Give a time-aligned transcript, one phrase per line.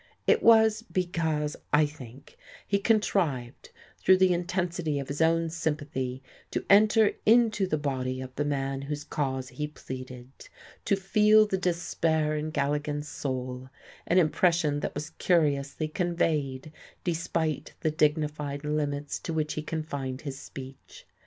[0.25, 3.69] It was because, I think, he contrived
[3.99, 8.81] through the intensity of his own sympathy to enter into the body of the man
[8.81, 10.31] whose cause he pleaded,
[10.85, 13.69] to feel the despair in Galligan's soul
[14.07, 16.71] an impression that was curiously conveyed
[17.03, 21.05] despite the dignified limits to which he confined his speech.